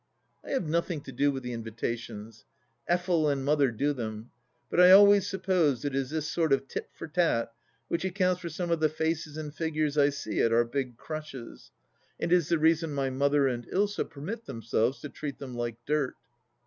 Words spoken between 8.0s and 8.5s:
accounts for